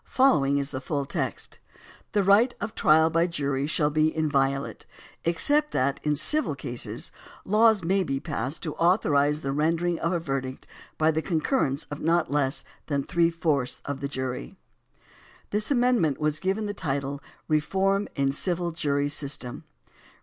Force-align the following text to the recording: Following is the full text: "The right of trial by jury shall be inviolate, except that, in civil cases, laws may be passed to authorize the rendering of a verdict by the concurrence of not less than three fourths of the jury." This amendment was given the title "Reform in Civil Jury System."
Following 0.15 0.57
is 0.57 0.71
the 0.71 0.81
full 0.81 1.05
text: 1.05 1.59
"The 2.13 2.23
right 2.23 2.55
of 2.59 2.73
trial 2.73 3.11
by 3.11 3.27
jury 3.27 3.67
shall 3.67 3.91
be 3.91 4.15
inviolate, 4.17 4.87
except 5.25 5.73
that, 5.73 5.99
in 6.01 6.15
civil 6.15 6.55
cases, 6.55 7.11
laws 7.45 7.83
may 7.83 8.03
be 8.03 8.19
passed 8.19 8.63
to 8.63 8.73
authorize 8.77 9.41
the 9.41 9.51
rendering 9.51 9.99
of 9.99 10.11
a 10.11 10.17
verdict 10.17 10.65
by 10.97 11.11
the 11.11 11.21
concurrence 11.21 11.83
of 11.91 11.99
not 12.01 12.31
less 12.31 12.63
than 12.87 13.03
three 13.03 13.29
fourths 13.29 13.79
of 13.85 13.99
the 13.99 14.07
jury." 14.07 14.57
This 15.51 15.69
amendment 15.69 16.19
was 16.19 16.39
given 16.39 16.65
the 16.65 16.73
title 16.73 17.21
"Reform 17.47 18.07
in 18.15 18.31
Civil 18.31 18.71
Jury 18.71 19.07
System." 19.07 19.65